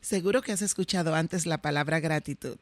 Seguro 0.00 0.42
que 0.42 0.52
has 0.52 0.62
escuchado 0.62 1.14
antes 1.14 1.46
la 1.46 1.60
palabra 1.60 2.00
gratitud. 2.00 2.58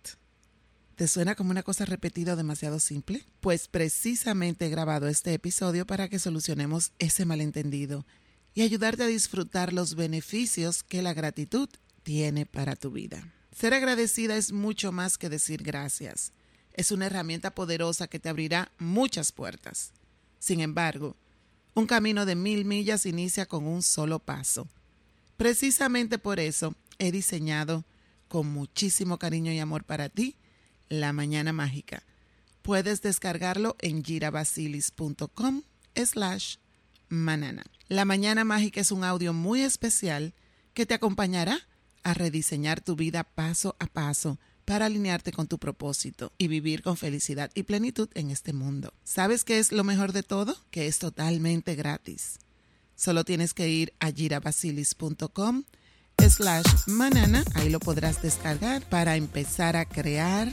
¿Te 0.96 1.08
suena 1.08 1.34
como 1.34 1.50
una 1.50 1.62
cosa 1.62 1.84
repetida 1.84 2.36
demasiado 2.36 2.80
simple? 2.80 3.22
Pues 3.40 3.68
precisamente 3.68 4.66
he 4.66 4.70
grabado 4.70 5.09
este 5.09 5.34
episodio 5.34 5.86
para 5.86 6.09
que 6.09 6.18
solucionemos 6.18 6.92
ese 6.98 7.26
malentendido 7.26 8.06
y 8.54 8.62
ayudarte 8.62 9.02
a 9.02 9.09
disfrutar 9.09 9.74
los 9.74 9.95
beneficios 9.95 10.82
que 10.82 11.02
la 11.02 11.12
gratitud 11.12 11.68
tiene 12.02 12.46
para 12.46 12.76
tu 12.76 12.90
vida. 12.90 13.30
Ser 13.54 13.74
agradecida 13.74 14.37
es 14.37 14.52
mucho 14.52 14.90
más 14.90 15.18
que 15.18 15.28
decir 15.28 15.62
gracias. 15.62 16.32
Es 16.73 16.90
una 16.90 17.06
herramienta 17.06 17.54
poderosa 17.54 18.09
que 18.09 18.18
te 18.18 18.30
abrirá 18.30 18.73
muchas 18.78 19.32
puertas. 19.32 19.92
Sin 20.38 20.60
embargo, 20.60 21.16
un 21.74 21.87
camino 21.87 22.24
de 22.24 22.37
mil 22.37 22.64
millas 22.64 23.04
inicia 23.04 23.45
con 23.45 23.66
un 23.66 23.82
solo 23.82 24.18
paso. 24.18 24.66
Precisamente 25.37 26.18
por 26.18 26.40
eso 26.40 26.74
he 26.98 27.12
diseñado 27.12 27.84
con 28.28 28.48
muchísimo 28.48 29.18
cariño 29.18 29.52
y 29.52 29.59
amor 29.59 29.84
para 29.84 30.09
ti 30.09 30.37
La 30.88 31.12
Mañana 31.12 31.52
Mágica. 31.52 32.02
Puedes 32.62 33.02
descargarlo 33.02 33.76
en 33.80 34.04
girabasilis.com 34.04 35.62
slash 35.95 36.57
manana. 37.09 37.65
La 37.88 38.04
Mañana 38.04 38.45
Mágica 38.45 38.80
es 38.80 38.90
un 38.90 39.04
audio 39.04 39.32
muy 39.32 39.62
especial 39.62 40.35
que 40.74 40.87
te 40.87 40.95
acompañará 40.95 41.60
a 42.02 42.15
rediseñar 42.15 42.80
tu 42.80 42.96
vida 42.96 43.24
paso 43.24 43.76
a 43.79 43.87
paso 43.87 44.38
para 44.65 44.87
alinearte 44.87 45.32
con 45.32 45.46
tu 45.46 45.59
propósito 45.59 46.32
y 46.38 46.48
vivir 46.48 46.82
con 46.82 46.96
felicidad 46.96 47.51
y 47.54 47.63
plenitud 47.63 48.09
en 48.15 48.30
este 48.30 48.52
mundo. 48.52 48.92
¿Sabes 49.04 49.45
qué 49.45 49.59
es 49.59 49.70
lo 49.70 49.85
mejor 49.85 50.13
de 50.13 50.24
todo? 50.24 50.57
Que 50.70 50.88
es 50.88 50.98
totalmente 50.98 51.76
gratis. 51.76 52.38
Solo 52.96 53.24
tienes 53.24 53.54
que 53.54 53.68
ir 53.68 53.92
a 54.01 54.10
girabasilis.com 54.10 55.65
slash 56.28 56.86
manana, 56.86 57.45
ahí 57.54 57.68
lo 57.68 57.78
podrás 57.78 58.22
descargar 58.22 58.82
para 58.82 59.16
empezar 59.16 59.76
a 59.76 59.84
crear 59.84 60.52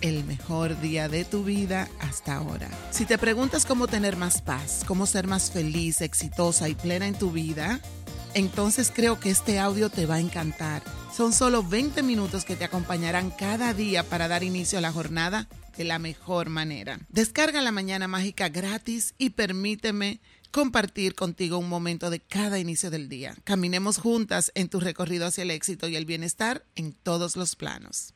el 0.00 0.24
mejor 0.24 0.80
día 0.80 1.08
de 1.08 1.24
tu 1.24 1.44
vida 1.44 1.88
hasta 2.00 2.34
ahora. 2.34 2.68
Si 2.90 3.04
te 3.04 3.18
preguntas 3.18 3.66
cómo 3.66 3.86
tener 3.86 4.16
más 4.16 4.42
paz, 4.42 4.84
cómo 4.86 5.06
ser 5.06 5.26
más 5.26 5.50
feliz, 5.50 6.00
exitosa 6.00 6.68
y 6.68 6.74
plena 6.74 7.06
en 7.06 7.14
tu 7.14 7.30
vida, 7.30 7.80
entonces 8.34 8.90
creo 8.94 9.20
que 9.20 9.30
este 9.30 9.58
audio 9.58 9.90
te 9.90 10.06
va 10.06 10.16
a 10.16 10.20
encantar. 10.20 10.82
Son 11.14 11.32
solo 11.32 11.62
20 11.62 12.02
minutos 12.02 12.44
que 12.44 12.56
te 12.56 12.64
acompañarán 12.64 13.30
cada 13.30 13.74
día 13.74 14.02
para 14.02 14.28
dar 14.28 14.42
inicio 14.42 14.78
a 14.78 14.82
la 14.82 14.92
jornada 14.92 15.46
de 15.76 15.84
la 15.84 15.98
mejor 15.98 16.48
manera. 16.48 16.98
Descarga 17.10 17.60
la 17.60 17.72
mañana 17.72 18.08
mágica 18.08 18.48
gratis 18.48 19.14
y 19.18 19.30
permíteme 19.30 20.20
compartir 20.52 21.14
contigo 21.14 21.58
un 21.58 21.68
momento 21.68 22.10
de 22.10 22.20
cada 22.20 22.58
inicio 22.58 22.90
del 22.90 23.08
día. 23.08 23.34
Caminemos 23.42 23.98
juntas 23.98 24.52
en 24.54 24.68
tu 24.68 24.78
recorrido 24.78 25.26
hacia 25.26 25.42
el 25.42 25.50
éxito 25.50 25.88
y 25.88 25.96
el 25.96 26.04
bienestar 26.04 26.64
en 26.76 26.92
todos 26.92 27.36
los 27.36 27.56
planos. 27.56 28.14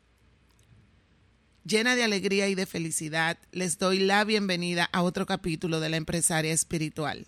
Llena 1.64 1.96
de 1.96 2.04
alegría 2.04 2.48
y 2.48 2.54
de 2.54 2.66
felicidad, 2.66 3.38
les 3.50 3.78
doy 3.78 3.98
la 3.98 4.22
bienvenida 4.22 4.88
a 4.92 5.02
otro 5.02 5.26
capítulo 5.26 5.80
de 5.80 5.88
la 5.88 5.96
empresaria 5.96 6.52
espiritual. 6.52 7.26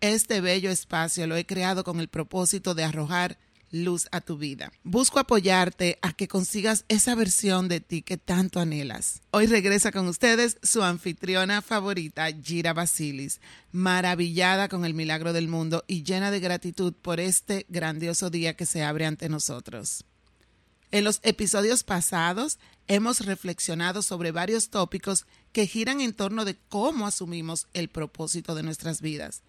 Este 0.00 0.40
bello 0.40 0.70
espacio 0.70 1.26
lo 1.26 1.36
he 1.36 1.44
creado 1.44 1.84
con 1.84 2.00
el 2.00 2.08
propósito 2.08 2.74
de 2.74 2.84
arrojar 2.84 3.38
luz 3.74 4.08
a 4.12 4.20
tu 4.20 4.38
vida. 4.38 4.72
Busco 4.84 5.18
apoyarte 5.18 5.98
a 6.00 6.12
que 6.12 6.28
consigas 6.28 6.84
esa 6.88 7.14
versión 7.14 7.68
de 7.68 7.80
ti 7.80 8.02
que 8.02 8.16
tanto 8.16 8.60
anhelas. 8.60 9.20
Hoy 9.32 9.46
regresa 9.46 9.90
con 9.90 10.06
ustedes 10.06 10.58
su 10.62 10.82
anfitriona 10.82 11.60
favorita, 11.60 12.28
Gira 12.32 12.72
Basilis, 12.72 13.40
maravillada 13.72 14.68
con 14.68 14.84
el 14.84 14.94
milagro 14.94 15.32
del 15.32 15.48
mundo 15.48 15.84
y 15.88 16.04
llena 16.04 16.30
de 16.30 16.40
gratitud 16.40 16.94
por 16.94 17.18
este 17.18 17.66
grandioso 17.68 18.30
día 18.30 18.54
que 18.54 18.64
se 18.64 18.84
abre 18.84 19.06
ante 19.06 19.28
nosotros. 19.28 20.04
En 20.92 21.02
los 21.02 21.18
episodios 21.24 21.82
pasados 21.82 22.58
hemos 22.86 23.26
reflexionado 23.26 24.02
sobre 24.02 24.30
varios 24.30 24.70
tópicos 24.70 25.26
que 25.52 25.66
giran 25.66 26.00
en 26.00 26.12
torno 26.12 26.44
de 26.44 26.56
cómo 26.68 27.08
asumimos 27.08 27.66
el 27.74 27.88
propósito 27.88 28.54
de 28.54 28.62
nuestras 28.62 29.00
vidas 29.00 29.42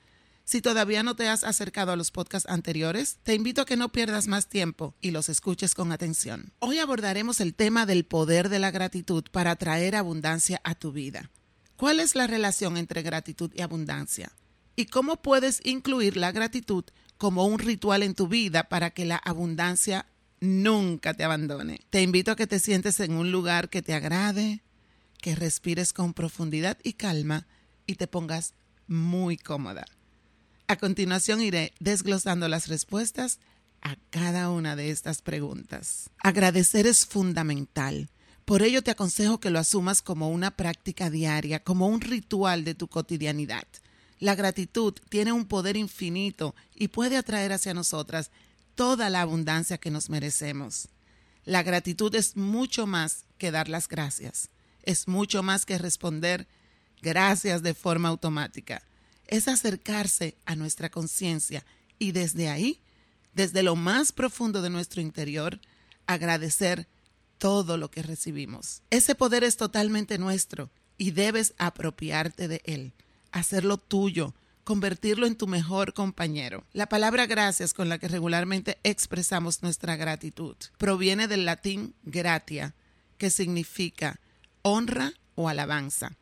si 0.45 0.61
todavía 0.61 1.01
no 1.01 1.15
te 1.15 1.27
has 1.27 1.43
acercado 1.43 1.91
a 1.91 1.95
los 1.95 2.11
podcasts 2.11 2.47
anteriores, 2.47 3.17
te 3.23 3.33
invito 3.33 3.61
a 3.61 3.65
que 3.65 3.77
no 3.77 3.91
pierdas 3.91 4.27
más 4.27 4.47
tiempo 4.47 4.93
y 5.01 5.09
los 5.09 5.27
escuches 5.27 5.73
con 5.73 5.91
atención. 5.91 6.53
Hoy 6.59 6.77
abordaremos 6.77 7.41
el 7.41 7.55
tema 7.55 7.87
del 7.87 8.05
poder 8.05 8.49
de 8.49 8.59
la 8.59 8.69
gratitud 8.69 9.23
para 9.31 9.51
atraer 9.51 9.95
abundancia 9.95 10.61
a 10.63 10.75
tu 10.75 10.91
vida. 10.91 11.31
¿Cuál 11.77 11.99
es 11.99 12.13
la 12.13 12.27
relación 12.27 12.77
entre 12.77 13.01
gratitud 13.01 13.51
y 13.55 13.61
abundancia? 13.61 14.31
¿Y 14.75 14.85
cómo 14.85 15.21
puedes 15.21 15.61
incluir 15.65 16.15
la 16.15 16.31
gratitud 16.31 16.85
como 17.17 17.47
un 17.47 17.57
ritual 17.57 18.03
en 18.03 18.13
tu 18.13 18.27
vida 18.27 18.69
para 18.69 18.91
que 18.91 19.05
la 19.05 19.17
abundancia 19.17 20.05
nunca 20.41 21.15
te 21.15 21.23
abandone? 21.23 21.81
Te 21.89 22.03
invito 22.03 22.31
a 22.31 22.35
que 22.35 22.45
te 22.45 22.59
sientes 22.59 22.99
en 22.99 23.13
un 23.13 23.31
lugar 23.31 23.69
que 23.69 23.81
te 23.81 23.95
agrade, 23.95 24.61
que 25.19 25.35
respires 25.35 25.91
con 25.91 26.13
profundidad 26.13 26.77
y 26.83 26.93
calma 26.93 27.47
y 27.87 27.95
te 27.95 28.05
pongas 28.05 28.53
muy 28.87 29.37
cómoda. 29.37 29.85
A 30.67 30.77
continuación 30.77 31.41
iré 31.41 31.73
desglosando 31.79 32.47
las 32.47 32.67
respuestas 32.67 33.39
a 33.81 33.97
cada 34.09 34.49
una 34.49 34.75
de 34.75 34.89
estas 34.89 35.21
preguntas. 35.21 36.09
Agradecer 36.17 36.87
es 36.87 37.05
fundamental. 37.05 38.09
Por 38.45 38.63
ello 38.63 38.81
te 38.81 38.89
aconsejo 38.89 39.39
que 39.39 39.51
lo 39.51 39.59
asumas 39.59 40.01
como 40.01 40.29
una 40.29 40.49
práctica 40.49 41.11
diaria, 41.11 41.63
como 41.63 41.87
un 41.87 42.01
ritual 42.01 42.63
de 42.63 42.73
tu 42.73 42.87
cotidianidad. 42.87 43.67
La 44.17 44.33
gratitud 44.33 44.93
tiene 45.09 45.31
un 45.33 45.45
poder 45.45 45.77
infinito 45.77 46.55
y 46.73 46.87
puede 46.87 47.17
atraer 47.17 47.53
hacia 47.53 47.75
nosotras 47.75 48.31
toda 48.73 49.11
la 49.11 49.21
abundancia 49.21 49.77
que 49.77 49.91
nos 49.91 50.09
merecemos. 50.09 50.87
La 51.43 51.61
gratitud 51.61 52.13
es 52.15 52.35
mucho 52.35 52.87
más 52.87 53.25
que 53.37 53.51
dar 53.51 53.69
las 53.69 53.87
gracias. 53.87 54.49
Es 54.81 55.07
mucho 55.07 55.43
más 55.43 55.63
que 55.67 55.77
responder 55.77 56.47
gracias 57.03 57.61
de 57.61 57.75
forma 57.75 58.09
automática 58.09 58.81
es 59.27 59.47
acercarse 59.47 60.35
a 60.45 60.55
nuestra 60.55 60.89
conciencia 60.89 61.65
y 61.99 62.11
desde 62.11 62.49
ahí, 62.49 62.81
desde 63.33 63.63
lo 63.63 63.75
más 63.75 64.11
profundo 64.11 64.61
de 64.61 64.69
nuestro 64.69 65.01
interior, 65.01 65.59
agradecer 66.07 66.87
todo 67.37 67.77
lo 67.77 67.91
que 67.91 68.03
recibimos. 68.03 68.81
Ese 68.89 69.15
poder 69.15 69.43
es 69.43 69.57
totalmente 69.57 70.17
nuestro 70.17 70.69
y 70.97 71.11
debes 71.11 71.53
apropiarte 71.57 72.47
de 72.47 72.61
él, 72.65 72.93
hacerlo 73.31 73.77
tuyo, 73.77 74.33
convertirlo 74.63 75.27
en 75.27 75.35
tu 75.35 75.47
mejor 75.47 75.93
compañero. 75.93 76.65
La 76.73 76.87
palabra 76.87 77.27
gracias 77.27 77.73
con 77.73 77.87
la 77.87 77.99
que 77.99 78.07
regularmente 78.07 78.79
expresamos 78.83 79.61
nuestra 79.61 79.95
gratitud 79.95 80.55
proviene 80.77 81.27
del 81.27 81.45
latín 81.45 81.93
gratia, 82.03 82.73
que 83.17 83.29
significa 83.29 84.19
honra 84.63 85.13
o 85.35 85.47
alabanza. 85.47 86.17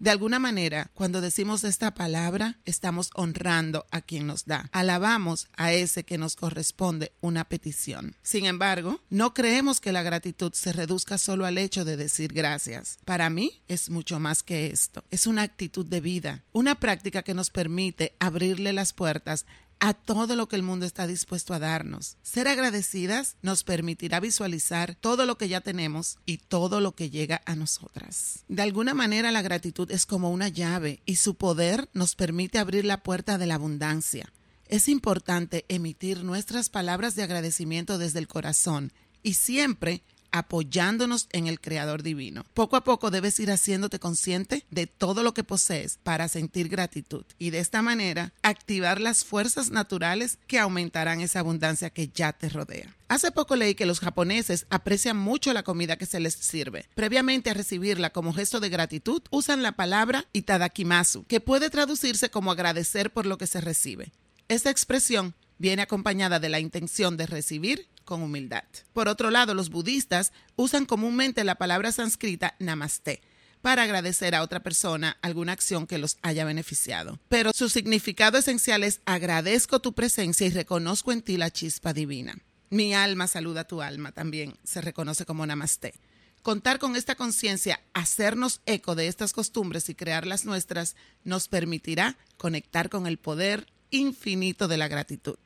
De 0.00 0.08
alguna 0.08 0.38
manera, 0.38 0.90
cuando 0.94 1.20
decimos 1.20 1.62
esta 1.62 1.92
palabra, 1.92 2.58
estamos 2.64 3.10
honrando 3.14 3.84
a 3.90 4.00
quien 4.00 4.26
nos 4.26 4.46
da. 4.46 4.66
Alabamos 4.72 5.48
a 5.58 5.74
ese 5.74 6.04
que 6.04 6.16
nos 6.16 6.36
corresponde 6.36 7.12
una 7.20 7.44
petición. 7.44 8.16
Sin 8.22 8.46
embargo, 8.46 9.02
no 9.10 9.34
creemos 9.34 9.78
que 9.78 9.92
la 9.92 10.02
gratitud 10.02 10.54
se 10.54 10.72
reduzca 10.72 11.18
solo 11.18 11.44
al 11.44 11.58
hecho 11.58 11.84
de 11.84 11.98
decir 11.98 12.32
gracias. 12.32 12.96
Para 13.04 13.28
mí 13.28 13.60
es 13.68 13.90
mucho 13.90 14.18
más 14.18 14.42
que 14.42 14.68
esto. 14.68 15.04
Es 15.10 15.26
una 15.26 15.42
actitud 15.42 15.84
de 15.84 16.00
vida, 16.00 16.44
una 16.52 16.80
práctica 16.80 17.22
que 17.22 17.34
nos 17.34 17.50
permite 17.50 18.16
abrirle 18.20 18.72
las 18.72 18.94
puertas 18.94 19.44
a 19.80 19.94
todo 19.94 20.36
lo 20.36 20.46
que 20.46 20.56
el 20.56 20.62
mundo 20.62 20.86
está 20.86 21.06
dispuesto 21.06 21.54
a 21.54 21.58
darnos. 21.58 22.16
Ser 22.22 22.46
agradecidas 22.48 23.36
nos 23.42 23.64
permitirá 23.64 24.20
visualizar 24.20 24.94
todo 24.94 25.26
lo 25.26 25.36
que 25.36 25.48
ya 25.48 25.62
tenemos 25.62 26.18
y 26.26 26.36
todo 26.36 26.80
lo 26.80 26.94
que 26.94 27.10
llega 27.10 27.40
a 27.46 27.56
nosotras. 27.56 28.44
De 28.48 28.62
alguna 28.62 28.94
manera 28.94 29.32
la 29.32 29.42
gratitud 29.42 29.90
es 29.90 30.06
como 30.06 30.30
una 30.30 30.48
llave 30.48 31.00
y 31.06 31.16
su 31.16 31.34
poder 31.34 31.88
nos 31.94 32.14
permite 32.14 32.58
abrir 32.58 32.84
la 32.84 33.02
puerta 33.02 33.38
de 33.38 33.46
la 33.46 33.54
abundancia. 33.54 34.32
Es 34.66 34.88
importante 34.88 35.64
emitir 35.68 36.22
nuestras 36.22 36.68
palabras 36.68 37.16
de 37.16 37.24
agradecimiento 37.24 37.98
desde 37.98 38.20
el 38.20 38.28
corazón 38.28 38.92
y 39.22 39.34
siempre 39.34 40.02
apoyándonos 40.32 41.28
en 41.32 41.46
el 41.46 41.60
Creador 41.60 42.02
Divino. 42.02 42.44
Poco 42.54 42.76
a 42.76 42.84
poco 42.84 43.10
debes 43.10 43.38
ir 43.40 43.50
haciéndote 43.50 43.98
consciente 43.98 44.64
de 44.70 44.86
todo 44.86 45.22
lo 45.22 45.34
que 45.34 45.44
posees 45.44 45.98
para 46.02 46.28
sentir 46.28 46.68
gratitud 46.68 47.24
y 47.38 47.50
de 47.50 47.60
esta 47.60 47.82
manera 47.82 48.32
activar 48.42 49.00
las 49.00 49.24
fuerzas 49.24 49.70
naturales 49.70 50.38
que 50.46 50.58
aumentarán 50.58 51.20
esa 51.20 51.40
abundancia 51.40 51.90
que 51.90 52.08
ya 52.08 52.32
te 52.32 52.48
rodea. 52.48 52.94
Hace 53.08 53.32
poco 53.32 53.56
leí 53.56 53.74
que 53.74 53.86
los 53.86 53.98
japoneses 53.98 54.66
aprecian 54.70 55.16
mucho 55.16 55.52
la 55.52 55.64
comida 55.64 55.96
que 55.96 56.06
se 56.06 56.20
les 56.20 56.34
sirve. 56.34 56.86
Previamente 56.94 57.50
a 57.50 57.54
recibirla 57.54 58.10
como 58.10 58.32
gesto 58.32 58.60
de 58.60 58.68
gratitud, 58.68 59.22
usan 59.30 59.62
la 59.62 59.72
palabra 59.72 60.26
itadakimasu, 60.32 61.24
que 61.24 61.40
puede 61.40 61.70
traducirse 61.70 62.30
como 62.30 62.52
agradecer 62.52 63.12
por 63.12 63.26
lo 63.26 63.36
que 63.36 63.48
se 63.48 63.60
recibe. 63.60 64.12
Esta 64.46 64.70
expresión 64.70 65.34
viene 65.58 65.82
acompañada 65.82 66.40
de 66.40 66.48
la 66.48 66.60
intención 66.60 67.16
de 67.16 67.26
recibir 67.26 67.88
humildad. 68.18 68.64
Por 68.92 69.08
otro 69.08 69.30
lado, 69.30 69.54
los 69.54 69.70
budistas 69.70 70.32
usan 70.56 70.86
comúnmente 70.86 71.44
la 71.44 71.54
palabra 71.54 71.92
sánscrita 71.92 72.54
namaste 72.58 73.22
para 73.62 73.82
agradecer 73.82 74.34
a 74.34 74.42
otra 74.42 74.60
persona 74.60 75.18
alguna 75.22 75.52
acción 75.52 75.86
que 75.86 75.98
los 75.98 76.18
haya 76.22 76.44
beneficiado. 76.44 77.18
Pero 77.28 77.52
su 77.54 77.68
significado 77.68 78.38
esencial 78.38 78.82
es 78.84 79.00
agradezco 79.04 79.80
tu 79.80 79.92
presencia 79.92 80.46
y 80.46 80.50
reconozco 80.50 81.12
en 81.12 81.22
ti 81.22 81.36
la 81.36 81.50
chispa 81.50 81.92
divina. 81.92 82.36
Mi 82.70 82.94
alma 82.94 83.26
saluda 83.26 83.64
tu 83.64 83.82
alma 83.82 84.12
también 84.12 84.56
se 84.64 84.80
reconoce 84.80 85.26
como 85.26 85.46
namaste. 85.46 85.94
Contar 86.42 86.78
con 86.78 86.96
esta 86.96 87.16
conciencia, 87.16 87.80
hacernos 87.92 88.62
eco 88.64 88.94
de 88.94 89.08
estas 89.08 89.34
costumbres 89.34 89.90
y 89.90 89.94
crear 89.94 90.26
las 90.26 90.46
nuestras, 90.46 90.96
nos 91.22 91.48
permitirá 91.48 92.16
conectar 92.38 92.88
con 92.88 93.06
el 93.06 93.18
poder 93.18 93.66
infinito 93.90 94.66
de 94.66 94.78
la 94.78 94.88
gratitud. 94.88 95.36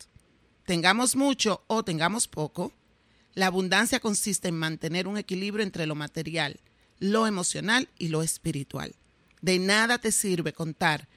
Tengamos 0.64 1.14
mucho 1.14 1.62
o 1.66 1.84
tengamos 1.84 2.26
poco, 2.26 2.72
la 3.34 3.46
abundancia 3.46 4.00
consiste 4.00 4.48
en 4.48 4.58
mantener 4.58 5.06
un 5.06 5.18
equilibrio 5.18 5.62
entre 5.62 5.86
lo 5.86 5.94
material, 5.94 6.60
lo 6.98 7.26
emocional 7.26 7.88
y 7.98 8.08
lo 8.08 8.22
espiritual. 8.22 8.94
De 9.42 9.58
nada 9.58 9.98
te 9.98 10.10
sirve 10.10 10.52
contar 10.52 11.08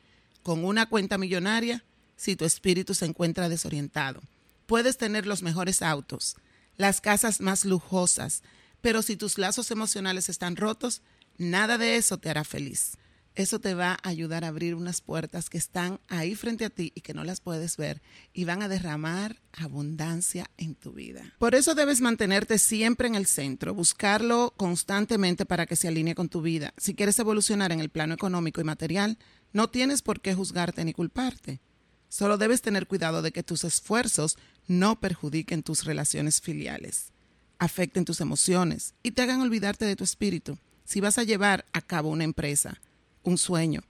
con 0.44 0.65
una 0.65 0.88
cuenta 0.88 1.17
millonaria 1.17 1.85
si 2.17 2.35
tu 2.35 2.44
espíritu 2.44 2.94
se 2.94 3.05
encuentra 3.05 3.47
desorientado. 3.47 4.21
Puedes 4.65 4.97
tener 4.97 5.25
los 5.25 5.44
mejores 5.44 5.81
autos, 5.81 6.35
las 6.75 7.00
casas 7.00 7.39
más 7.39 7.63
lujosas, 7.63 8.43
pero 8.81 9.01
si 9.01 9.15
tus 9.15 9.38
lazos 9.38 9.71
emocionales 9.71 10.27
están 10.27 10.57
rotos, 10.57 11.01
nada 11.38 11.77
de 11.77 11.95
eso 11.95 12.17
te 12.17 12.29
hará 12.29 12.43
feliz 12.43 12.97
eso 13.38 13.60
te 13.60 13.75
va 13.75 14.00
a 14.01 14.10
ayudar 14.10 14.44
a 14.44 14.48
abrir 14.48 14.74
unas 14.74 15.01
puertas 15.01 15.48
que 15.51 15.60
están 15.60 16.00
ahí 16.07 16.34
frente 16.34 16.66
a 16.66 16.72
ti 16.72 16.92
y 16.95 17.01
que 17.01 17.13
no 17.13 17.24
las 17.24 17.39
puedes 17.39 17.78
ver 17.78 18.01
y 18.34 18.45
van 18.45 18.63
a 18.63 18.68
derramar 18.68 19.39
abundancia 19.54 20.50
en 20.57 20.74
tu 20.74 20.92
vida. 20.92 21.36
Por 21.38 21.54
eso 21.54 21.75
debes 21.75 22.01
mantenerte 22.01 22.57
siempre 22.57 23.07
en 23.07 23.13
el 23.13 23.28
centro, 23.28 23.75
buscarlo 23.75 24.56
constantemente 24.57 25.45
para 25.45 25.68
que 25.68 25.75
se 25.75 25.88
alinee 25.88 26.16
con 26.16 26.30
tu 26.30 26.42
vida. 26.42 26.74
Si 26.78 26.95
quieres 26.95 27.19
evolucionar 27.19 27.72
en 27.72 27.80
el 27.80 27.89
plano 27.89 28.16
económico 28.16 28.60
y 28.60 28.63
material, 28.63 29.19
no 29.54 29.69
tienes 29.69 30.01
por 30.01 30.19
qué 30.19 30.34
juzgarte 30.34 30.84
ni 30.84 30.94
culparte. 30.94 31.62
Solo 32.10 32.39
debes 32.39 32.63
tener 32.63 32.88
cuidado 32.88 33.22
de 33.22 33.31
que 33.31 33.44
tus 33.44 33.63
esfuerzos 33.63 34.36
no 34.66 35.00
perjudiquen 35.00 35.62
tus 35.62 35.84
relaciones 35.84 36.42
filiales, 36.42 37.12
afecten 37.60 38.04
tus 38.04 38.19
emociones 38.19 38.95
y 39.04 39.12
te 39.12 39.22
hagan 39.22 39.42
olvidarte 39.42 39.86
de 39.86 39.95
tu 39.95 40.04
espíritu. 40.04 40.57
Si 40.86 41.01
vas 41.01 41.19
a 41.19 41.24
llevar 41.24 41.66
a 41.74 41.81
cabo 41.81 42.10
una 42.10 42.24
empresa, 42.24 42.81
un 43.23 43.37
sueño. 43.37 43.81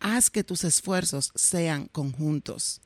Haz 0.00 0.30
que 0.30 0.44
tus 0.44 0.64
esfuerzos 0.64 1.32
sean 1.34 1.86
conjuntos. 1.86 2.80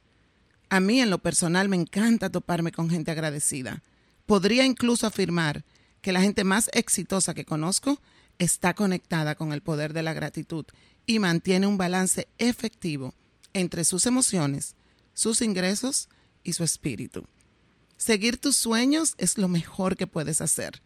A 0.70 0.80
mí 0.80 1.00
en 1.00 1.10
lo 1.10 1.18
personal 1.18 1.68
me 1.68 1.76
encanta 1.76 2.30
toparme 2.30 2.72
con 2.72 2.90
gente 2.90 3.10
agradecida. 3.10 3.82
Podría 4.26 4.64
incluso 4.64 5.06
afirmar 5.06 5.64
que 6.02 6.12
la 6.12 6.20
gente 6.20 6.44
más 6.44 6.70
exitosa 6.72 7.34
que 7.34 7.44
conozco 7.44 8.00
está 8.38 8.74
conectada 8.74 9.34
con 9.34 9.52
el 9.52 9.62
poder 9.62 9.92
de 9.92 10.02
la 10.02 10.12
gratitud 10.12 10.64
y 11.06 11.18
mantiene 11.18 11.66
un 11.66 11.78
balance 11.78 12.28
efectivo 12.38 13.14
entre 13.54 13.84
sus 13.84 14.06
emociones, 14.06 14.74
sus 15.14 15.42
ingresos 15.42 16.08
y 16.44 16.52
su 16.52 16.64
espíritu. 16.64 17.24
Seguir 17.96 18.38
tus 18.38 18.56
sueños 18.56 19.14
es 19.18 19.38
lo 19.38 19.48
mejor 19.48 19.96
que 19.96 20.06
puedes 20.06 20.40
hacer. 20.40 20.82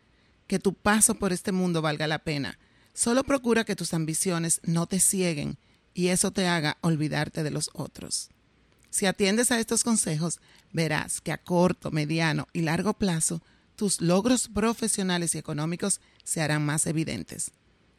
Que 0.47 0.59
tu 0.59 0.73
paso 0.73 1.15
por 1.15 1.33
este 1.33 1.53
mundo 1.53 1.83
valga 1.83 2.07
la 2.07 2.21
pena 2.21 2.59
Solo 2.95 3.25
procura 3.25 3.65
que 3.65 3.77
tus 3.77 3.95
ambiciones 3.95 4.61
no 4.65 4.87
te 4.87 5.01
cieguen 5.01 5.59
y 5.95 6.09
eso 6.09 6.31
te 6.31 6.47
haga 6.47 6.79
olvidarte 6.81 7.43
de 7.43 7.51
los 7.51 7.71
otros. 7.73 8.31
Si 8.91 9.07
atiendes 9.07 9.51
a 9.51 9.59
estos 9.59 9.85
consejos, 9.85 10.39
verás 10.73 11.21
que 11.21 11.33
a 11.33 11.39
corto, 11.39 11.91
mediano 11.91 12.47
y 12.53 12.63
largo 12.63 12.95
plazo 12.95 13.41
tus 13.77 14.01
logros 14.01 14.49
profesionales 14.49 15.35
y 15.35 15.39
económicos 15.39 16.01
se 16.25 16.43
harán 16.43 16.65
más 16.65 16.87
evidentes. 16.87 17.53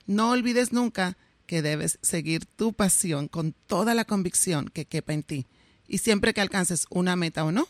No 0.06 0.30
olvides 0.30 0.72
nunca 0.72 1.18
que 1.46 1.62
debes 1.62 2.00
seguir 2.02 2.46
tu 2.46 2.74
pasión 2.74 3.28
con 3.28 3.54
toda 3.68 3.94
la 3.94 4.06
convicción 4.06 4.70
que 4.70 4.86
quepa 4.86 5.14
en 5.14 5.24
ti 5.24 5.48
y 5.88 5.98
siempre 5.98 6.34
que 6.34 6.42
alcances 6.42 6.86
una 6.90 7.16
meta 7.16 7.44
o 7.44 7.52
no, 7.52 7.68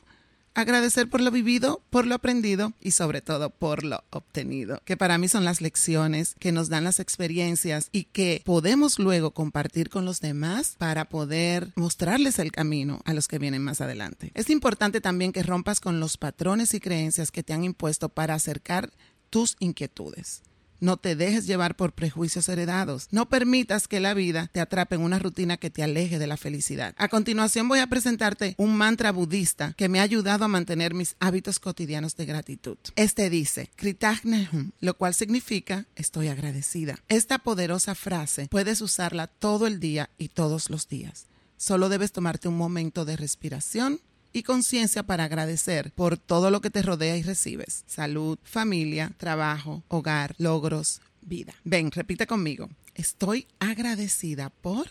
agradecer 0.54 1.10
por 1.10 1.22
lo 1.22 1.32
vivido, 1.32 1.82
por 1.90 2.06
lo 2.06 2.16
aprendido 2.16 2.74
y 2.82 2.92
sobre 2.92 3.22
todo 3.22 3.50
por 3.50 3.84
lo 3.84 4.04
obtenido, 4.12 4.82
que 4.86 4.98
para 4.98 5.18
mí 5.18 5.28
son 5.28 5.46
las 5.46 5.62
lecciones 5.62 6.36
que 6.40 6.52
nos 6.52 6.70
dan 6.70 6.84
las 6.84 7.00
experiencias 7.00 7.90
y 7.92 8.06
que 8.06 8.42
podemos 8.46 9.00
luego 9.00 9.32
compartir 9.32 9.90
con 9.90 10.06
los 10.06 10.22
demás 10.22 10.76
para 10.78 11.06
poder 11.06 11.72
mostrarles 11.76 12.40
el 12.40 12.52
camino 12.52 13.02
a 13.06 13.14
los 13.14 13.28
que 13.28 13.40
vienen 13.40 13.64
más 13.64 13.82
adelante. 13.82 14.32
Es 14.36 14.50
importante 14.50 15.02
también 15.02 15.32
que 15.32 15.44
rompas 15.44 15.80
con 15.80 16.00
los 16.00 16.18
patrones 16.18 16.74
y 16.74 16.80
creencias 16.80 17.32
que 17.32 17.44
te 17.44 17.54
han 17.54 17.64
impuesto 17.64 18.10
para 18.10 18.36
acercar 18.36 18.92
tus 19.30 19.56
inquietudes. 19.60 20.44
No 20.84 20.98
te 20.98 21.16
dejes 21.16 21.48
llevar 21.48 21.78
por 21.78 21.94
prejuicios 21.94 22.50
heredados. 22.50 23.08
No 23.10 23.30
permitas 23.30 23.88
que 23.88 24.02
la 24.02 24.14
vida 24.14 24.50
te 24.52 24.60
atrape 24.60 24.96
en 24.96 25.02
una 25.02 25.18
rutina 25.18 25.56
que 25.56 25.70
te 25.70 25.82
aleje 25.82 26.20
de 26.20 26.28
la 26.28 26.36
felicidad. 26.36 26.94
A 26.98 27.08
continuación 27.08 27.70
voy 27.70 27.80
a 27.80 27.88
presentarte 27.88 28.54
un 28.58 28.76
mantra 28.76 29.14
budista 29.14 29.76
que 29.78 29.88
me 29.88 30.02
ha 30.02 30.04
ayudado 30.04 30.44
a 30.44 30.50
mantener 30.50 30.94
mis 30.94 31.16
hábitos 31.22 31.60
cotidianos 31.60 32.18
de 32.18 32.26
gratitud. 32.26 32.78
Este 32.98 33.30
dice, 33.30 33.72
Kritagnehum, 33.78 34.72
lo 34.82 34.98
cual 34.98 35.14
significa 35.14 35.86
estoy 35.96 36.28
agradecida. 36.28 36.98
Esta 37.08 37.40
poderosa 37.40 37.96
frase 37.96 38.50
puedes 38.52 38.82
usarla 38.82 39.28
todo 39.28 39.68
el 39.68 39.80
día 39.80 40.10
y 40.18 40.28
todos 40.28 40.70
los 40.70 40.90
días. 40.90 41.28
Solo 41.56 41.88
debes 41.88 42.12
tomarte 42.12 42.50
un 42.50 42.58
momento 42.58 43.06
de 43.06 43.16
respiración 43.16 44.02
y 44.34 44.44
conciencia 44.44 45.04
para 45.04 45.26
agradecer 45.26 45.92
por 45.92 46.18
todo 46.18 46.52
lo 46.52 46.60
que 46.60 46.70
te 46.70 46.82
rodea 46.82 47.16
y 47.16 47.24
recibes. 47.24 47.84
Salud, 47.88 48.38
familia, 48.44 49.12
trabajo, 49.18 49.84
hogar, 49.88 50.36
logros, 50.40 51.02
vida. 51.22 51.54
Ven, 51.64 51.92
repite 51.92 52.28
conmigo. 52.28 52.70
Estoy 52.96 53.48
agradecida 53.60 54.50
por... 54.50 54.90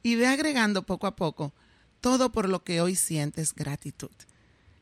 Y 0.00 0.14
ve 0.14 0.28
agregando 0.28 0.84
poco 0.84 1.06
a 1.08 1.16
poco 1.16 1.52
todo 2.00 2.30
por 2.32 2.48
lo 2.48 2.62
que 2.62 2.80
hoy 2.80 2.94
sientes 2.94 3.54
gratitud. 3.54 4.10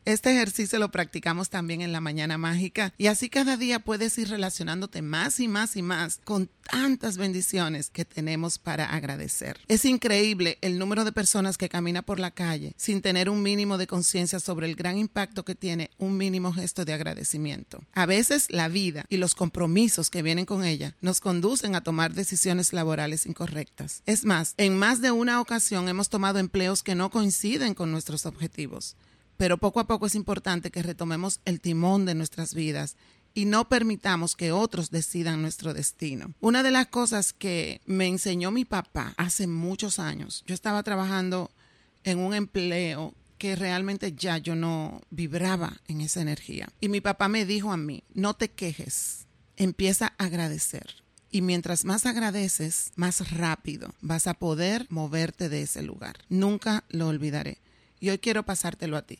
Este 0.07 0.31
ejercicio 0.31 0.79
lo 0.79 0.89
practicamos 0.89 1.49
también 1.49 1.81
en 1.81 1.91
la 1.91 1.99
mañana 1.99 2.37
mágica 2.37 2.93
y 2.97 3.07
así 3.07 3.27
cada 3.27 3.57
día 3.57 3.79
puedes 3.79 4.17
ir 4.17 4.29
relacionándote 4.29 5.01
más 5.01 5.41
y 5.41 5.49
más 5.49 5.75
y 5.75 5.81
más 5.81 6.21
con 6.23 6.49
tantas 6.71 7.17
bendiciones 7.17 7.89
que 7.89 8.05
tenemos 8.05 8.57
para 8.57 8.85
agradecer. 8.85 9.59
Es 9.67 9.83
increíble 9.83 10.59
el 10.61 10.79
número 10.79 11.03
de 11.03 11.11
personas 11.11 11.57
que 11.57 11.67
camina 11.67 12.03
por 12.03 12.21
la 12.21 12.31
calle 12.31 12.73
sin 12.77 13.01
tener 13.01 13.29
un 13.29 13.43
mínimo 13.43 13.77
de 13.77 13.85
conciencia 13.85 14.39
sobre 14.39 14.67
el 14.67 14.77
gran 14.77 14.97
impacto 14.97 15.43
que 15.43 15.55
tiene 15.55 15.91
un 15.97 16.15
mínimo 16.15 16.53
gesto 16.53 16.85
de 16.85 16.93
agradecimiento. 16.93 17.83
A 17.91 18.05
veces 18.05 18.47
la 18.49 18.69
vida 18.69 19.03
y 19.09 19.17
los 19.17 19.35
compromisos 19.35 20.09
que 20.09 20.21
vienen 20.21 20.45
con 20.45 20.63
ella 20.63 20.95
nos 21.01 21.19
conducen 21.19 21.75
a 21.75 21.81
tomar 21.81 22.13
decisiones 22.13 22.71
laborales 22.71 23.25
incorrectas. 23.25 24.03
Es 24.05 24.23
más, 24.23 24.53
en 24.55 24.77
más 24.77 25.01
de 25.01 25.11
una 25.11 25.41
ocasión 25.41 25.89
hemos 25.89 26.07
tomado 26.07 26.39
empleos 26.39 26.81
que 26.81 26.95
no 26.95 27.11
coinciden 27.11 27.73
con 27.73 27.91
nuestros 27.91 28.25
objetivos 28.25 28.95
pero 29.37 29.57
poco 29.57 29.79
a 29.79 29.87
poco 29.87 30.07
es 30.07 30.15
importante 30.15 30.71
que 30.71 30.83
retomemos 30.83 31.39
el 31.45 31.61
timón 31.61 32.05
de 32.05 32.15
nuestras 32.15 32.53
vidas 32.53 32.97
y 33.33 33.45
no 33.45 33.69
permitamos 33.69 34.35
que 34.35 34.51
otros 34.51 34.89
decidan 34.89 35.43
nuestro 35.43 35.75
destino. 35.75 36.33
Una 36.39 36.63
de 36.63 36.71
las 36.71 36.87
cosas 36.87 37.33
que 37.33 37.81
me 37.85 38.07
enseñó 38.07 38.49
mi 38.49 38.65
papá 38.65 39.13
hace 39.15 39.45
muchos 39.45 39.99
años, 39.99 40.43
yo 40.47 40.55
estaba 40.55 40.81
trabajando 40.81 41.51
en 42.03 42.17
un 42.17 42.33
empleo 42.33 43.13
que 43.37 43.55
realmente 43.55 44.13
ya 44.13 44.39
yo 44.39 44.55
no 44.55 45.01
vibraba 45.11 45.81
en 45.87 46.01
esa 46.01 46.21
energía. 46.21 46.69
Y 46.81 46.89
mi 46.89 46.99
papá 46.99 47.27
me 47.27 47.45
dijo 47.45 47.71
a 47.71 47.77
mí, 47.77 48.03
no 48.15 48.33
te 48.33 48.49
quejes, 48.49 49.27
empieza 49.55 50.13
a 50.17 50.25
agradecer. 50.25 51.03
Y 51.29 51.41
mientras 51.41 51.85
más 51.85 52.05
agradeces, 52.05 52.91
más 52.95 53.31
rápido 53.31 53.93
vas 54.01 54.25
a 54.25 54.33
poder 54.33 54.87
moverte 54.89 55.49
de 55.49 55.61
ese 55.61 55.83
lugar. 55.83 56.17
Nunca 56.29 56.85
lo 56.89 57.07
olvidaré. 57.07 57.59
Y 57.99 58.09
hoy 58.09 58.17
quiero 58.17 58.43
pasártelo 58.43 58.97
a 58.97 59.01
ti. 59.03 59.19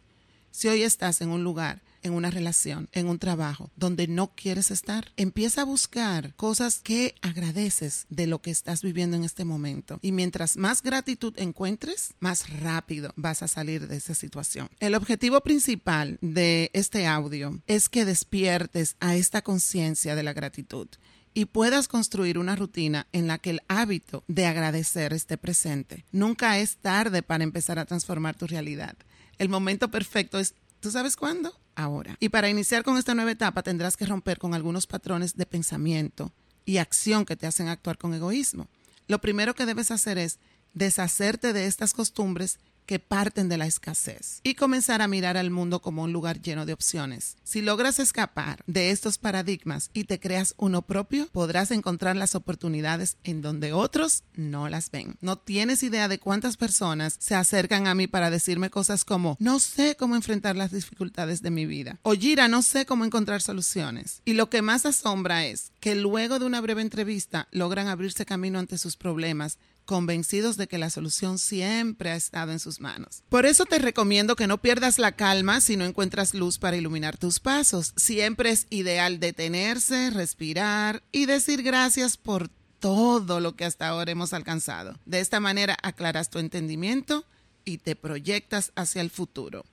Si 0.51 0.68
hoy 0.68 0.84
estás 0.84 1.22
en 1.22 1.30
un 1.30 1.44
lugar 1.44 1.82
en 2.08 2.13
una 2.13 2.32
relación, 2.32 2.89
en 2.94 3.08
un 3.08 3.20
trabajo, 3.20 3.70
donde 3.75 4.08
no 4.08 4.32
quieres 4.36 4.72
estar. 4.72 5.12
Empieza 5.18 5.62
a 5.62 5.66
buscar 5.66 6.34
cosas 6.36 6.80
que 6.80 7.16
agradeces 7.22 8.06
de 8.10 8.27
lo 8.27 8.42
que 8.42 8.51
estás 8.51 8.82
viviendo 8.82 9.16
en 9.16 9.24
este 9.24 9.46
momento. 9.46 10.00
Y 10.01 10.12
mientras 10.12 10.58
más 10.58 10.82
gratitud 10.82 11.34
encuentres, 11.38 12.13
más 12.20 12.50
rápido 12.62 13.13
vas 13.16 13.44
a 13.44 13.48
salir 13.48 13.88
de 13.88 13.98
esa 13.98 14.16
situación. 14.16 14.70
El 14.80 14.96
objetivo 14.96 15.42
principal 15.42 16.18
de 16.22 16.72
este 16.74 17.06
audio 17.06 17.62
es 17.68 17.89
que 17.89 18.06
despiertes 18.06 18.96
a 19.00 19.16
esta 19.16 19.42
conciencia 19.42 20.16
de 20.16 20.24
la 20.24 20.34
gratitud 20.34 20.88
y 21.34 21.46
puedas 21.46 21.88
construir 21.88 22.39
una 22.39 22.56
rutina 22.56 23.06
en 23.12 23.27
la 23.27 23.38
que 23.38 23.51
el 23.51 23.62
hábito 23.68 24.24
de 24.27 24.48
agradecer 24.48 25.13
esté 25.13 25.38
presente. 25.38 26.04
Nunca 26.12 26.58
es 26.58 26.77
tarde 26.77 27.22
para 27.22 27.44
empezar 27.44 27.77
a 27.77 27.86
transformar 27.86 28.36
tu 28.36 28.48
realidad. 28.48 28.96
El 29.38 29.50
momento 29.50 29.89
perfecto 29.89 30.39
es, 30.39 30.56
¿tú 30.79 30.91
sabes 30.91 31.15
cuándo? 31.15 31.53
Ahora. 31.75 32.17
Y 32.20 32.29
para 32.29 32.50
iniciar 32.50 32.84
con 32.84 32.98
esta 32.98 33.13
nueva 33.13 33.32
etapa 33.32 33.63
tendrás 33.63 33.98
que 33.98 34.06
romper 34.06 34.39
con 34.39 34.53
algunos 34.53 34.88
patrones 34.88 35.36
de 35.36 35.46
pensamiento 35.46 36.32
y 36.65 36.77
acción 36.77 37.25
que 37.25 37.36
te 37.36 37.48
hacen 37.48 37.67
actuar 37.67 37.98
con 37.98 38.13
egoísmo. 38.13 38.67
Lo 39.08 39.22
primero 39.22 39.53
que 39.56 39.65
debes 39.65 39.91
hacer 39.91 40.17
es 40.17 40.39
deshacerte 40.74 41.53
de 41.53 41.65
estas 41.65 41.94
costumbres 41.94 42.60
que 42.88 42.98
parten 42.98 43.50
de 43.50 43.58
la 43.58 43.67
escasez 43.67 44.39
y 44.44 44.56
comenzar 44.56 45.03
a 45.03 45.08
mirar 45.08 45.38
al 45.38 45.51
mundo 45.51 45.82
como 45.82 46.03
un 46.03 46.13
lugar 46.13 46.41
lleno 46.41 46.65
de 46.65 46.74
opciones. 46.74 47.38
Si 47.44 47.62
logras 47.62 48.00
escapar 48.00 48.63
de 48.65 48.89
estos 48.89 49.20
paradigmas 49.20 49.91
y 49.94 50.06
te 50.06 50.20
creas 50.20 50.56
uno 50.58 50.82
propio, 50.82 51.27
podrás 51.32 51.70
encontrar 51.70 52.15
las 52.15 52.34
oportunidades 52.34 53.17
en 53.24 53.44
donde 53.44 53.74
otros 53.74 54.24
no 54.34 54.70
las 54.70 54.89
ven. 54.89 55.17
No 55.22 55.38
tienes 55.38 55.84
idea 55.84 56.08
de 56.08 56.17
cuántas 56.17 56.58
personas 56.58 57.17
se 57.20 57.36
acercan 57.36 57.86
a 57.86 57.94
mí 57.94 58.08
para 58.08 58.32
decirme 58.32 58.72
cosas 58.72 59.06
como 59.06 59.38
no 59.39 59.60
sé 59.60 59.96
cómo 59.96 60.15
enfrentar 60.15 60.56
las 60.56 60.72
dificultades 60.72 61.41
de 61.41 61.51
mi 61.51 61.65
vida 61.65 62.00
o 62.01 62.13
Gira, 62.13 62.48
no 62.48 62.62
sé 62.62 62.86
cómo 62.86 63.03
encontrar 63.03 63.41
soluciones. 63.41 64.22
Y 64.24 64.34
lo 64.34 64.50
que 64.50 64.62
más 64.62 64.86
asombra 64.86 65.46
es 65.46 65.74
que 65.82 65.96
luego 65.96 66.39
de 66.39 66.46
una 66.46 66.62
breve 66.62 66.82
entrevista 66.82 67.50
logran 67.51 67.88
abrirse 67.88 68.25
camino 68.25 68.60
ante 68.60 68.77
sus 68.77 68.96
problemas 68.96 69.58
convencidos 69.88 70.58
de 70.58 70.67
que 70.67 70.77
la 70.77 70.91
solución 70.91 71.39
siempre 71.39 72.12
ha 72.12 72.15
estado 72.15 72.51
en 72.51 72.60
sus 72.60 72.79
manos. 72.79 73.24
Por 73.29 73.48
eso 73.48 73.65
te 73.65 73.79
recomiendo 73.79 74.36
que 74.36 74.46
no 74.46 74.60
pierdas 74.60 75.00
la 75.00 75.13
calma 75.13 75.62
si 75.62 75.77
no 75.77 75.86
encuentras 75.86 76.36
luz 76.36 76.60
para 76.60 76.77
iluminar 76.77 77.17
tus 77.17 77.39
pasos. 77.39 77.94
Siempre 77.96 78.51
es 78.51 78.67
ideal 78.70 79.20
detenerse, 79.20 80.12
respirar 80.12 81.01
y 81.12 81.25
decir 81.25 81.63
gracias 81.63 82.17
por 82.17 82.50
todo 82.79 83.39
lo 83.39 83.56
que 83.56 83.65
hasta 83.65 83.88
ahora 83.88 84.12
hemos 84.12 84.34
alcanzado. 84.34 85.00
De 85.06 85.20
esta 85.20 85.39
manera 85.39 85.75
aclaras 85.82 86.29
tu 86.29 86.38
entendimiento 86.38 87.25
y 87.65 87.79
te 87.79 87.96
proyectas 87.96 88.74
hacia 88.75 89.01
el 89.01 89.10
futuro. 89.10 89.65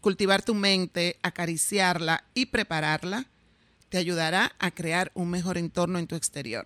Cultivar 0.00 0.42
tu 0.42 0.54
mente, 0.54 1.18
acariciarla 1.22 2.24
y 2.34 2.46
prepararla 2.46 3.26
te 3.90 3.98
ayudará 3.98 4.56
a 4.58 4.70
crear 4.70 5.12
un 5.14 5.28
mejor 5.28 5.58
entorno 5.58 5.98
en 5.98 6.06
tu 6.06 6.16
exterior 6.16 6.64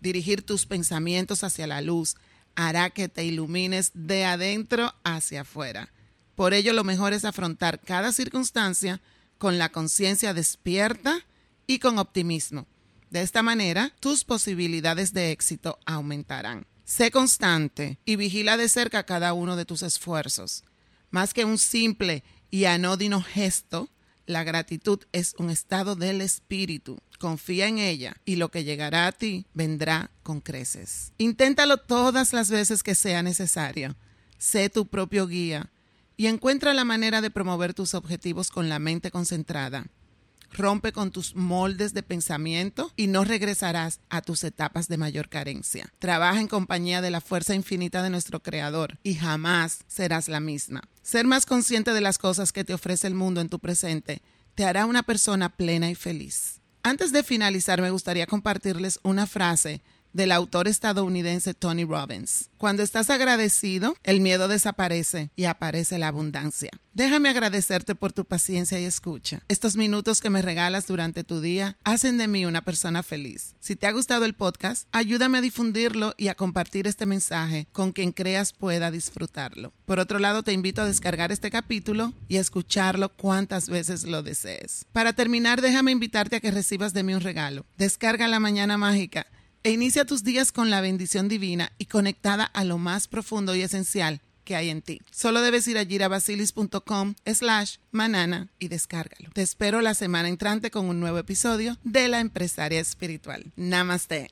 dirigir 0.00 0.42
tus 0.42 0.66
pensamientos 0.66 1.44
hacia 1.44 1.66
la 1.66 1.80
luz 1.80 2.16
hará 2.54 2.90
que 2.90 3.08
te 3.08 3.24
ilumines 3.24 3.92
de 3.94 4.24
adentro 4.24 4.92
hacia 5.04 5.42
afuera. 5.42 5.92
Por 6.34 6.54
ello, 6.54 6.72
lo 6.72 6.84
mejor 6.84 7.12
es 7.12 7.24
afrontar 7.24 7.80
cada 7.80 8.12
circunstancia 8.12 9.00
con 9.38 9.58
la 9.58 9.70
conciencia 9.70 10.34
despierta 10.34 11.24
y 11.66 11.78
con 11.78 11.98
optimismo. 11.98 12.66
De 13.10 13.22
esta 13.22 13.42
manera, 13.42 13.94
tus 14.00 14.24
posibilidades 14.24 15.12
de 15.12 15.30
éxito 15.30 15.78
aumentarán. 15.86 16.66
Sé 16.84 17.10
constante 17.10 17.98
y 18.04 18.16
vigila 18.16 18.56
de 18.56 18.68
cerca 18.68 19.04
cada 19.04 19.32
uno 19.32 19.56
de 19.56 19.64
tus 19.64 19.82
esfuerzos. 19.82 20.64
Más 21.10 21.34
que 21.34 21.44
un 21.44 21.58
simple 21.58 22.24
y 22.50 22.64
anódino 22.64 23.22
gesto, 23.22 23.88
la 24.28 24.44
gratitud 24.44 25.00
es 25.12 25.34
un 25.38 25.48
estado 25.48 25.96
del 25.96 26.20
espíritu. 26.20 26.98
Confía 27.18 27.66
en 27.66 27.78
ella 27.78 28.18
y 28.26 28.36
lo 28.36 28.50
que 28.50 28.62
llegará 28.62 29.06
a 29.06 29.12
ti 29.12 29.46
vendrá 29.54 30.10
con 30.22 30.40
creces. 30.40 31.12
Inténtalo 31.16 31.78
todas 31.78 32.34
las 32.34 32.50
veces 32.50 32.82
que 32.82 32.94
sea 32.94 33.22
necesario. 33.22 33.96
Sé 34.36 34.68
tu 34.68 34.86
propio 34.86 35.26
guía 35.26 35.70
y 36.16 36.26
encuentra 36.26 36.74
la 36.74 36.84
manera 36.84 37.22
de 37.22 37.30
promover 37.30 37.72
tus 37.72 37.94
objetivos 37.94 38.50
con 38.50 38.68
la 38.68 38.78
mente 38.78 39.10
concentrada 39.10 39.86
rompe 40.52 40.92
con 40.92 41.10
tus 41.10 41.34
moldes 41.34 41.94
de 41.94 42.02
pensamiento 42.02 42.92
y 42.96 43.06
no 43.06 43.24
regresarás 43.24 44.00
a 44.08 44.22
tus 44.22 44.44
etapas 44.44 44.88
de 44.88 44.96
mayor 44.96 45.28
carencia. 45.28 45.92
Trabaja 45.98 46.40
en 46.40 46.48
compañía 46.48 47.00
de 47.00 47.10
la 47.10 47.20
fuerza 47.20 47.54
infinita 47.54 48.02
de 48.02 48.10
nuestro 48.10 48.40
Creador 48.40 48.98
y 49.02 49.14
jamás 49.14 49.80
serás 49.86 50.28
la 50.28 50.40
misma. 50.40 50.82
Ser 51.02 51.26
más 51.26 51.46
consciente 51.46 51.92
de 51.92 52.00
las 52.00 52.18
cosas 52.18 52.52
que 52.52 52.64
te 52.64 52.74
ofrece 52.74 53.06
el 53.06 53.14
mundo 53.14 53.40
en 53.40 53.48
tu 53.48 53.58
presente 53.58 54.22
te 54.54 54.64
hará 54.64 54.86
una 54.86 55.02
persona 55.02 55.50
plena 55.50 55.90
y 55.90 55.94
feliz. 55.94 56.60
Antes 56.82 57.12
de 57.12 57.22
finalizar, 57.22 57.80
me 57.80 57.90
gustaría 57.90 58.26
compartirles 58.26 58.98
una 59.02 59.26
frase 59.26 59.82
del 60.18 60.32
autor 60.32 60.66
estadounidense 60.66 61.54
Tony 61.54 61.84
Robbins. 61.84 62.50
Cuando 62.58 62.82
estás 62.82 63.08
agradecido, 63.08 63.94
el 64.02 64.20
miedo 64.20 64.48
desaparece 64.48 65.30
y 65.36 65.44
aparece 65.44 65.96
la 65.96 66.08
abundancia. 66.08 66.70
Déjame 66.92 67.28
agradecerte 67.28 67.94
por 67.94 68.12
tu 68.12 68.24
paciencia 68.24 68.80
y 68.80 68.84
escucha. 68.84 69.42
Estos 69.46 69.76
minutos 69.76 70.20
que 70.20 70.30
me 70.30 70.42
regalas 70.42 70.88
durante 70.88 71.22
tu 71.22 71.40
día 71.40 71.78
hacen 71.84 72.18
de 72.18 72.26
mí 72.26 72.44
una 72.44 72.62
persona 72.62 73.04
feliz. 73.04 73.54
Si 73.60 73.76
te 73.76 73.86
ha 73.86 73.92
gustado 73.92 74.24
el 74.24 74.34
podcast, 74.34 74.88
ayúdame 74.90 75.38
a 75.38 75.40
difundirlo 75.40 76.14
y 76.18 76.26
a 76.26 76.34
compartir 76.34 76.88
este 76.88 77.06
mensaje 77.06 77.68
con 77.70 77.92
quien 77.92 78.10
creas 78.10 78.52
pueda 78.52 78.90
disfrutarlo. 78.90 79.72
Por 79.84 80.00
otro 80.00 80.18
lado, 80.18 80.42
te 80.42 80.52
invito 80.52 80.82
a 80.82 80.86
descargar 80.86 81.30
este 81.30 81.52
capítulo 81.52 82.12
y 82.26 82.38
a 82.38 82.40
escucharlo 82.40 83.10
cuantas 83.10 83.68
veces 83.68 84.02
lo 84.02 84.24
desees. 84.24 84.84
Para 84.90 85.12
terminar, 85.12 85.60
déjame 85.60 85.92
invitarte 85.92 86.34
a 86.34 86.40
que 86.40 86.50
recibas 86.50 86.92
de 86.92 87.04
mí 87.04 87.14
un 87.14 87.20
regalo. 87.20 87.64
Descarga 87.76 88.26
la 88.26 88.40
mañana 88.40 88.76
mágica 88.76 89.28
e 89.62 89.70
inicia 89.70 90.04
tus 90.04 90.24
días 90.24 90.52
con 90.52 90.70
la 90.70 90.80
bendición 90.80 91.28
divina 91.28 91.72
y 91.78 91.86
conectada 91.86 92.44
a 92.44 92.64
lo 92.64 92.78
más 92.78 93.08
profundo 93.08 93.54
y 93.54 93.62
esencial 93.62 94.20
que 94.48 94.56
hay 94.56 94.70
en 94.70 94.80
ti. 94.80 95.02
Solo 95.10 95.42
debes 95.42 95.68
ir 95.68 95.76
a 95.76 95.84
girabasilis.com 95.84 97.14
slash 97.26 97.76
manana 97.90 98.48
y 98.58 98.68
descárgalo. 98.68 99.28
Te 99.34 99.42
espero 99.42 99.82
la 99.82 99.92
semana 99.92 100.28
entrante 100.28 100.70
con 100.70 100.88
un 100.88 101.00
nuevo 101.00 101.18
episodio 101.18 101.76
de 101.84 102.08
La 102.08 102.20
Empresaria 102.20 102.80
Espiritual. 102.80 103.52
Namaste. 103.56 104.26